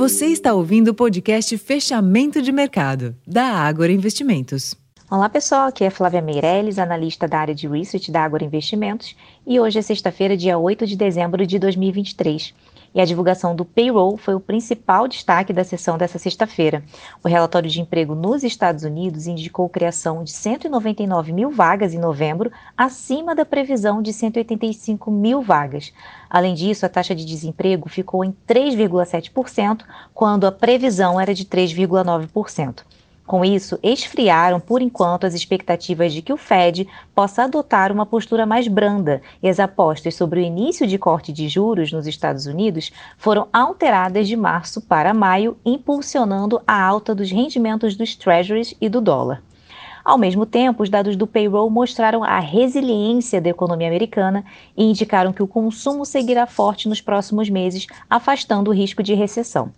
[0.00, 4.74] Você está ouvindo o podcast Fechamento de Mercado, da Ágora Investimentos.
[5.10, 9.14] Olá pessoal, aqui é Flávia Meirelles, analista da área de Research da Ágora Investimentos,
[9.46, 12.54] e hoje é sexta-feira, dia 8 de dezembro de 2023
[12.94, 16.82] e a divulgação do payroll foi o principal destaque da sessão dessa sexta-feira.
[17.22, 22.50] O relatório de emprego nos Estados Unidos indicou criação de 199 mil vagas em novembro,
[22.76, 25.92] acima da previsão de 185 mil vagas.
[26.28, 29.82] Além disso, a taxa de desemprego ficou em 3,7%,
[30.12, 32.82] quando a previsão era de 3,9%.
[33.30, 38.44] Com isso, esfriaram por enquanto as expectativas de que o Fed possa adotar uma postura
[38.44, 42.90] mais branda e as apostas sobre o início de corte de juros nos Estados Unidos
[43.16, 49.00] foram alteradas de março para maio, impulsionando a alta dos rendimentos dos treasuries e do
[49.00, 49.40] dólar.
[50.04, 54.44] Ao mesmo tempo, os dados do payroll mostraram a resiliência da economia americana
[54.76, 59.70] e indicaram que o consumo seguirá forte nos próximos meses, afastando o risco de recessão.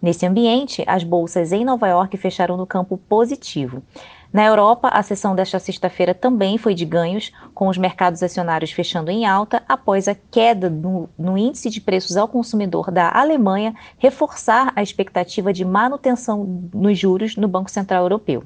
[0.00, 3.82] Nesse ambiente, as bolsas em Nova York fecharam no campo positivo.
[4.32, 9.10] Na Europa, a sessão desta sexta-feira também foi de ganhos, com os mercados acionários fechando
[9.10, 14.72] em alta após a queda no, no, índice de preços ao consumidor da Alemanha reforçar
[14.76, 18.44] a expectativa de manutenção nos juros no Banco Central Europeu.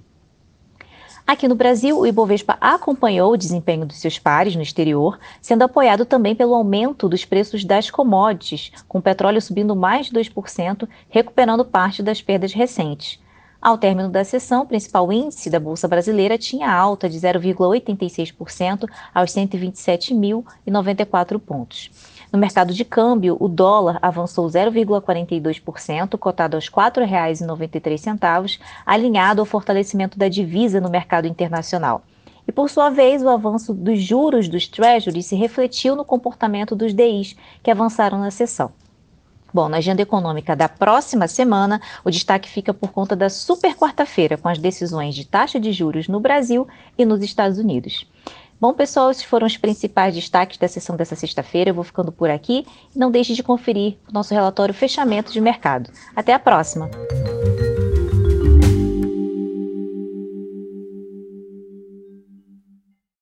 [1.27, 6.05] Aqui no Brasil, o Ibovespa acompanhou o desempenho dos seus pares no exterior, sendo apoiado
[6.05, 11.65] também pelo aumento dos preços das commodities, com o petróleo subindo mais de 2%, recuperando
[11.65, 13.19] parte das perdas recentes.
[13.59, 19.31] Ao término da sessão, o principal índice da Bolsa Brasileira tinha alta de 0,86% aos
[19.31, 21.91] 127.094 pontos.
[22.35, 30.19] No mercado de câmbio, o dólar avançou 0,42%, cotado aos R$ 4,93, alinhado ao fortalecimento
[30.19, 32.03] da divisa no mercado internacional.
[32.45, 36.93] E por sua vez, o avanço dos juros dos treasuries se refletiu no comportamento dos
[36.93, 38.73] DIs, que avançaram na sessão.
[39.55, 44.37] Bom, na agenda econômica da próxima semana, o destaque fica por conta da super quarta-feira,
[44.37, 46.67] com as decisões de taxa de juros no Brasil
[46.99, 48.05] e nos Estados Unidos.
[48.65, 51.69] Bom, pessoal, esses foram os principais destaques da sessão dessa sexta-feira.
[51.69, 52.67] Eu vou ficando por aqui.
[52.97, 55.91] Não deixe de conferir o nosso relatório Fechamento de Mercado.
[56.17, 56.89] Até a próxima!